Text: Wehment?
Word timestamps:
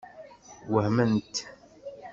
Wehment? 0.73 1.33